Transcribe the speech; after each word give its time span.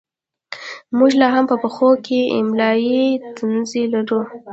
موږ 0.97 1.11
لا 1.19 1.27
هم 1.35 1.45
په 1.51 1.55
پښتو 1.63 1.89
کې 2.05 2.19
املايي 2.39 3.03
ستونزې 3.29 3.83
لرو 3.93 4.19